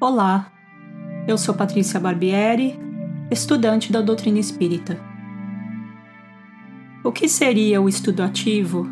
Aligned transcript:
Olá, 0.00 0.50
eu 1.28 1.36
sou 1.36 1.54
Patrícia 1.54 2.00
Barbieri, 2.00 2.78
estudante 3.30 3.92
da 3.92 4.00
doutrina 4.00 4.38
espírita. 4.38 4.98
O 7.04 7.12
que 7.12 7.28
seria 7.28 7.78
o 7.82 7.90
estudo 7.90 8.22
ativo 8.22 8.88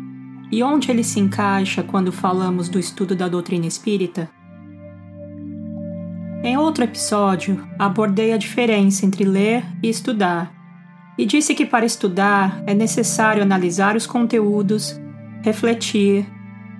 e 0.51 0.61
onde 0.61 0.91
ele 0.91 1.03
se 1.03 1.19
encaixa 1.19 1.81
quando 1.81 2.11
falamos 2.11 2.69
do 2.69 2.77
estudo 2.77 3.15
da 3.15 3.27
doutrina 3.27 3.65
espírita? 3.65 4.29
Em 6.43 6.55
outro 6.55 6.83
episódio, 6.83 7.67
abordei 7.79 8.31
a 8.31 8.37
diferença 8.37 9.07
entre 9.07 9.23
ler 9.23 9.65
e 9.81 9.89
estudar 9.89 10.58
e 11.19 11.25
disse 11.25 11.53
que 11.53 11.67
para 11.67 11.85
estudar 11.85 12.63
é 12.65 12.73
necessário 12.73 13.43
analisar 13.43 13.95
os 13.95 14.07
conteúdos, 14.07 14.99
refletir, 15.43 16.25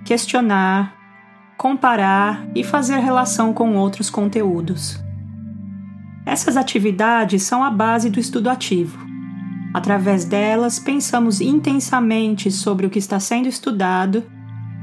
questionar 0.03 0.97
comparar 1.59 2.47
e 2.55 2.63
fazer 2.63 2.99
relação 2.99 3.53
com 3.53 3.75
outros 3.75 4.09
conteúdos. 4.09 4.97
Essas 6.25 6.55
atividades 6.55 7.43
são 7.43 7.61
a 7.61 7.69
base 7.69 8.09
do 8.09 8.17
estudo 8.17 8.49
ativo. 8.49 8.97
Através 9.73 10.23
delas, 10.23 10.79
pensamos 10.79 11.41
intensamente 11.41 12.49
sobre 12.49 12.85
o 12.85 12.89
que 12.89 12.97
está 12.97 13.19
sendo 13.19 13.49
estudado 13.49 14.23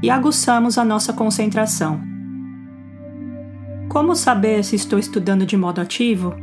e 0.03 0.09
aguçamos 0.11 0.77
a 0.77 0.85
nossa 0.85 1.11
concentração. 1.11 1.99
Como 3.89 4.15
saber 4.15 4.63
se 4.63 4.75
estou 4.75 4.99
estudando 4.99 5.47
de 5.47 5.57
modo 5.57 5.81
ativo? 5.81 6.35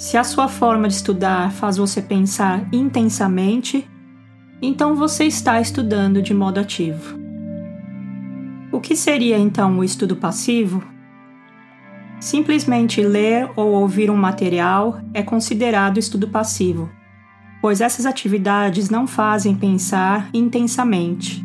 Se 0.00 0.16
a 0.16 0.24
sua 0.24 0.48
forma 0.48 0.88
de 0.88 0.94
estudar 0.94 1.52
faz 1.52 1.76
você 1.76 2.00
pensar 2.00 2.66
intensamente, 2.72 3.86
então 4.62 4.96
você 4.96 5.24
está 5.24 5.60
estudando 5.60 6.22
de 6.22 6.32
modo 6.32 6.58
ativo. 6.58 7.18
O 8.72 8.80
que 8.80 8.96
seria 8.96 9.36
então 9.36 9.78
o 9.78 9.84
estudo 9.84 10.16
passivo? 10.16 10.82
Simplesmente 12.18 13.02
ler 13.02 13.50
ou 13.54 13.72
ouvir 13.72 14.10
um 14.10 14.16
material 14.16 15.02
é 15.12 15.22
considerado 15.22 15.98
estudo 15.98 16.28
passivo, 16.28 16.88
pois 17.60 17.82
essas 17.82 18.06
atividades 18.06 18.88
não 18.88 19.06
fazem 19.06 19.54
pensar 19.54 20.30
intensamente 20.32 21.44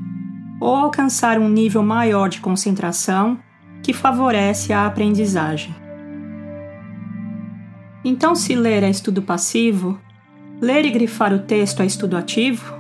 ou 0.61 0.73
alcançar 0.73 1.39
um 1.39 1.49
nível 1.49 1.83
maior 1.83 2.29
de 2.29 2.39
concentração 2.39 3.37
que 3.83 3.91
favorece 3.91 4.71
a 4.71 4.85
aprendizagem. 4.87 5.84
Então, 8.05 8.35
se 8.35 8.55
ler 8.55 8.83
é 8.83 8.89
estudo 8.89 9.21
passivo, 9.21 9.99
ler 10.61 10.85
e 10.85 10.91
grifar 10.91 11.33
o 11.33 11.39
texto 11.39 11.81
é 11.81 11.85
estudo 11.85 12.15
ativo? 12.15 12.75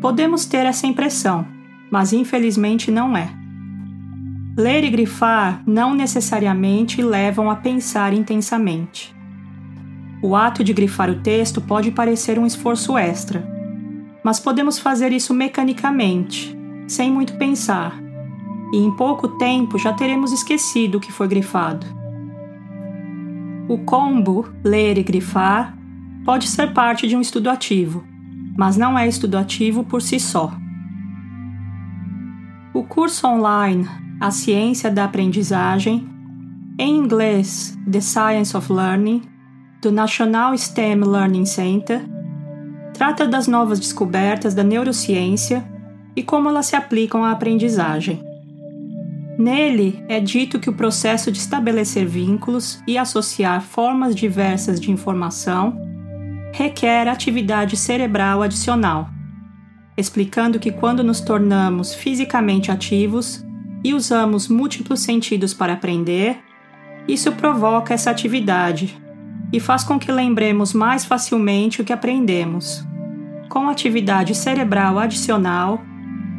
Podemos 0.00 0.44
ter 0.44 0.66
essa 0.66 0.86
impressão 0.86 1.58
mas 1.90 2.12
infelizmente 2.12 2.90
não 2.90 3.16
é. 3.16 3.30
Ler 4.56 4.84
e 4.84 4.90
grifar 4.90 5.62
não 5.66 5.94
necessariamente 5.94 7.00
levam 7.00 7.50
a 7.50 7.56
pensar 7.56 8.12
intensamente. 8.12 9.14
O 10.22 10.34
ato 10.34 10.64
de 10.64 10.72
grifar 10.72 11.10
o 11.10 11.20
texto 11.20 11.60
pode 11.60 11.92
parecer 11.92 12.38
um 12.38 12.46
esforço 12.46 12.98
extra, 12.98 13.48
mas 14.24 14.40
podemos 14.40 14.78
fazer 14.78 15.12
isso 15.12 15.32
mecanicamente, 15.32 16.56
sem 16.88 17.10
muito 17.10 17.34
pensar, 17.34 17.96
e 18.72 18.78
em 18.78 18.90
pouco 18.96 19.28
tempo 19.38 19.78
já 19.78 19.92
teremos 19.92 20.32
esquecido 20.32 20.96
o 20.96 21.00
que 21.00 21.12
foi 21.12 21.28
grifado. 21.28 21.86
O 23.68 23.76
combo 23.76 24.48
ler 24.64 24.96
e 24.96 25.02
grifar 25.02 25.76
pode 26.24 26.48
ser 26.48 26.72
parte 26.72 27.06
de 27.06 27.14
um 27.14 27.20
estudo 27.20 27.50
ativo, 27.50 28.02
mas 28.56 28.78
não 28.78 28.98
é 28.98 29.06
estudo 29.06 29.36
ativo 29.36 29.84
por 29.84 30.00
si 30.00 30.18
só. 30.18 30.56
O 32.72 32.82
curso 32.82 33.26
online 33.26 33.86
A 34.18 34.30
Ciência 34.30 34.90
da 34.90 35.04
Aprendizagem, 35.04 36.08
em 36.78 36.96
inglês 36.96 37.78
The 37.90 38.00
Science 38.00 38.56
of 38.56 38.72
Learning, 38.72 39.22
do 39.82 39.92
National 39.92 40.56
STEM 40.56 41.04
Learning 41.04 41.44
Center, 41.44 42.00
trata 42.94 43.28
das 43.28 43.46
novas 43.46 43.78
descobertas 43.78 44.54
da 44.54 44.64
neurociência 44.64 45.62
e 46.16 46.22
como 46.22 46.48
elas 46.48 46.66
se 46.66 46.74
aplicam 46.74 47.22
à 47.22 47.32
aprendizagem. 47.32 48.27
Nele 49.38 50.04
é 50.08 50.18
dito 50.18 50.58
que 50.58 50.68
o 50.68 50.74
processo 50.74 51.30
de 51.30 51.38
estabelecer 51.38 52.04
vínculos 52.04 52.82
e 52.86 52.98
associar 52.98 53.62
formas 53.62 54.14
diversas 54.14 54.80
de 54.80 54.90
informação 54.90 55.80
requer 56.52 57.06
atividade 57.06 57.76
cerebral 57.76 58.42
adicional 58.42 59.08
explicando 59.98 60.60
que 60.60 60.70
quando 60.70 61.02
nos 61.02 61.20
tornamos 61.20 61.92
fisicamente 61.92 62.70
ativos 62.70 63.44
e 63.82 63.92
usamos 63.92 64.46
múltiplos 64.46 65.00
sentidos 65.00 65.52
para 65.52 65.72
aprender, 65.72 66.38
isso 67.08 67.32
provoca 67.32 67.92
essa 67.92 68.08
atividade 68.08 68.96
e 69.52 69.58
faz 69.58 69.82
com 69.82 69.98
que 69.98 70.12
lembremos 70.12 70.72
mais 70.72 71.04
facilmente 71.04 71.82
o 71.82 71.84
que 71.84 71.92
aprendemos, 71.92 72.86
com 73.48 73.68
atividade 73.68 74.36
cerebral 74.36 75.00
adicional 75.00 75.82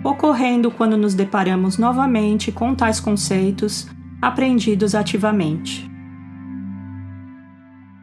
ocorrendo 0.04 0.72
quando 0.72 0.98
nos 0.98 1.14
deparamos 1.14 1.78
novamente 1.78 2.52
com 2.52 2.74
tais 2.74 3.00
conceitos 3.00 3.88
aprendidos 4.22 4.96
ativamente. 4.96 5.90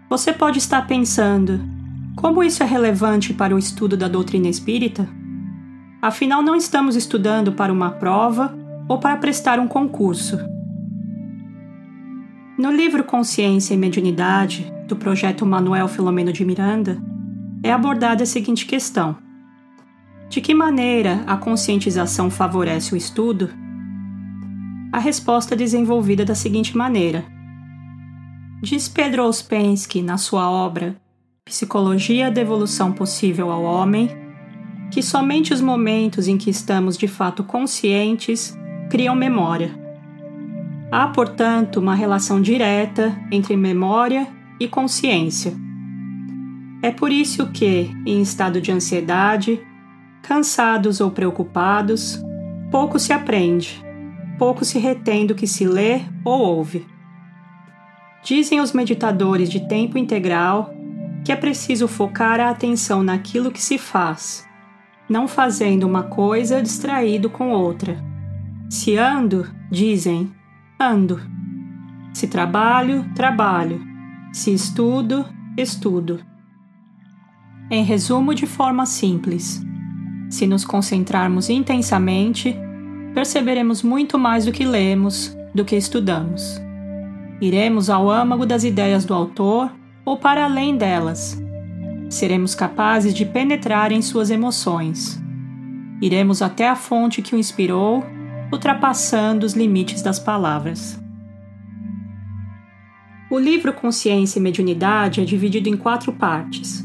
Você 0.09 0.33
pode 0.33 0.59
estar 0.59 0.87
pensando: 0.87 1.61
como 2.17 2.43
isso 2.43 2.63
é 2.63 2.67
relevante 2.67 3.35
para 3.35 3.55
o 3.55 3.59
estudo 3.59 3.97
da 3.97 4.09
doutrina 4.09 4.49
espírita? 4.49 5.09
Afinal, 6.01 6.43
não 6.43 6.55
estamos 6.55 6.95
estudando 6.95 7.53
para 7.53 7.73
uma 7.73 7.91
prova 7.91 8.57
ou 8.89 8.99
para 8.99 9.17
prestar 9.17 9.59
um 9.59 9.67
concurso. 9.67 10.39
No 12.59 12.71
livro 12.71 13.05
Consciência 13.05 13.75
e 13.75 13.77
Mediunidade, 13.77 14.73
do 14.87 14.97
projeto 14.97 15.45
Manuel 15.45 15.89
Filomeno 15.89 16.33
de 16.33 16.45
Miranda, 16.45 16.97
é 17.63 17.73
abordada 17.73 18.23
a 18.23 18.27
seguinte 18.27 18.65
questão: 18.65 19.17
De 20.29 20.41
que 20.41 20.55
maneira 20.55 21.23
a 21.27 21.37
conscientização 21.37 22.31
favorece 22.31 22.95
o 22.95 22.97
estudo? 22.97 23.51
A 24.93 24.99
resposta 24.99 25.55
é 25.55 25.57
desenvolvida 25.57 26.25
da 26.25 26.35
seguinte 26.35 26.77
maneira: 26.77 27.25
Diz 28.63 28.89
Pedro 28.89 29.25
Ouspensky 29.25 30.03
na 30.03 30.19
sua 30.19 30.51
obra 30.51 30.97
Psicologia 31.45 32.31
da 32.31 32.41
Evolução 32.41 32.93
Possível 32.93 33.51
ao 33.51 33.63
Homem 33.63 34.27
que 34.91 35.03
somente 35.03 35.53
os 35.53 35.61
momentos 35.61 36.29
em 36.29 36.37
que 36.37 36.51
estamos 36.51 36.97
de 36.97 37.09
fato 37.09 37.45
conscientes 37.45 38.57
criam 38.91 39.15
memória. 39.15 39.71
Há, 40.91 41.09
portanto, 41.09 41.79
uma 41.79 41.95
relação 41.95 42.41
direta 42.41 43.17
entre 43.31 43.57
memória 43.57 44.29
e 44.61 44.69
consciência. 44.69 45.53
É 46.83 46.91
por 46.91 47.11
isso 47.11 47.49
que, 47.49 47.91
em 48.07 48.23
estado 48.23 48.61
de 48.61 48.71
ansiedade, 48.71 49.61
cansados 50.27 51.01
ou 51.01 51.11
preocupados, 51.11 52.23
pouco 52.71 52.99
se 52.99 53.13
aprende, 53.13 53.85
pouco 54.39 54.65
se 54.65 54.79
retém 54.79 55.27
do 55.27 55.35
que 55.35 55.47
se 55.47 55.67
lê 55.67 56.01
ou 56.25 56.41
ouve. 56.41 56.87
Dizem 58.23 58.61
os 58.61 58.73
meditadores 58.73 59.49
de 59.49 59.69
tempo 59.69 59.97
integral 59.97 60.75
que 61.25 61.33
é 61.33 61.37
preciso 61.37 61.89
focar 61.89 62.41
a 62.41 62.51
atenção 62.51 63.03
naquilo 63.03 63.51
que 63.51 63.63
se 63.63 63.79
faz 63.79 64.47
não 65.09 65.29
fazendo 65.29 65.85
uma 65.85 66.05
coisa 66.05 66.63
distraído 66.63 67.31
com 67.31 67.51
outra. 67.51 67.97
Se 68.69 68.97
ando, 68.97 69.49
dizem, 69.71 70.33
ando. 70.81 71.21
Se 72.13 72.27
trabalho, 72.27 73.05
trabalho. 73.15 73.81
Se 74.33 74.53
estudo, 74.53 75.25
estudo. 75.57 76.21
Em 77.71 77.85
resumo, 77.85 78.35
de 78.35 78.47
forma 78.47 78.87
simples, 78.87 79.65
se 80.31 80.47
nos 80.47 80.65
concentrarmos 80.65 81.49
intensamente, 81.49 82.57
perceberemos 83.15 83.83
muito 83.83 84.19
mais 84.19 84.45
do 84.45 84.53
que 84.53 84.65
lemos, 84.65 85.37
do 85.55 85.65
que 85.65 85.77
estudamos. 85.77 86.61
Iremos 87.41 87.91
ao 87.91 88.11
âmago 88.11 88.47
das 88.47 88.65
ideias 88.65 89.05
do 89.05 89.15
autor 89.15 89.73
ou 90.05 90.17
para 90.17 90.45
além 90.45 90.77
delas, 90.77 91.37
seremos 92.09 92.55
capazes 92.55 93.13
de 93.15 93.25
penetrar 93.25 93.93
em 93.93 94.01
suas 94.01 94.31
emoções. 94.31 95.21
Iremos 96.01 96.43
até 96.43 96.69
a 96.69 96.77
fonte 96.77 97.23
que 97.23 97.35
o 97.35 97.39
inspirou, 97.39 98.05
ultrapassando 98.53 99.45
os 99.45 99.55
limites 99.55 100.03
das 100.03 100.19
palavras. 100.19 101.01
O 103.31 103.39
livro 103.39 103.73
Consciência 103.73 104.39
e 104.39 104.43
Mediunidade 104.43 105.21
é 105.21 105.25
dividido 105.25 105.69
em 105.69 105.77
quatro 105.77 106.13
partes, 106.13 106.85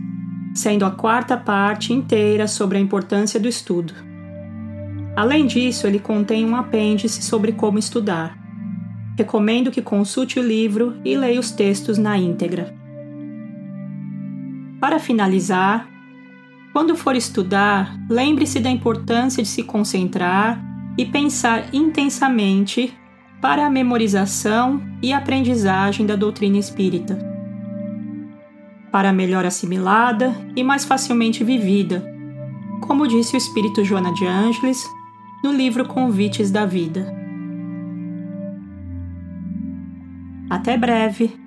sendo 0.54 0.86
a 0.86 0.92
quarta 0.92 1.38
parte 1.38 1.94
inteira 1.94 2.48
sobre 2.48 2.78
a 2.78 2.82
importância 2.82 3.40
do 3.40 3.48
estudo. 3.48 3.94
Além 5.16 5.46
disso, 5.46 5.88
ele 5.88 6.00
contém 6.00 6.46
um 6.46 6.56
apêndice 6.56 7.22
sobre 7.22 7.52
como 7.52 7.78
estudar. 7.78 8.38
Recomendo 9.18 9.72
que 9.72 9.82
consulte 9.82 10.40
o 10.40 10.44
livro 10.44 10.98
e 11.04 11.18
leia 11.18 11.40
os 11.40 11.52
textos 11.52 11.98
na 11.98 12.18
íntegra. 12.18 12.74
Para 14.80 15.00
finalizar, 15.00 15.88
Quando 16.74 16.96
for 16.96 17.16
estudar, 17.18 18.00
lembre-se 18.10 18.60
da 18.60 18.70
importância 18.70 19.44
de 19.44 19.50
se 19.50 19.62
concentrar 19.62 20.64
e 20.98 21.06
pensar 21.06 21.66
intensamente 21.74 22.94
para 23.42 23.66
a 23.66 23.70
memorização 23.70 24.82
e 25.02 25.12
aprendizagem 25.12 26.06
da 26.06 26.16
doutrina 26.16 26.58
espírita. 26.58 27.20
Para 28.92 29.14
melhor 29.14 29.46
assimilada 29.46 30.36
e 30.56 30.64
mais 30.64 30.84
facilmente 30.84 31.44
vivida, 31.44 32.06
como 32.82 33.08
disse 33.08 33.36
o 33.36 33.38
espírito 33.38 33.86
Joana 33.86 34.14
de 34.14 34.26
Ângeles 34.28 34.86
no 35.44 35.52
livro 35.52 35.86
Convites 35.86 36.52
da 36.52 36.66
Vida. 36.66 37.12
Até 40.50 40.78
breve! 40.78 41.40